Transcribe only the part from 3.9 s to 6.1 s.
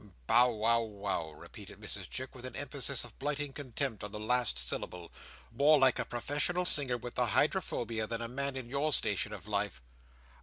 on the last syllable. "More like a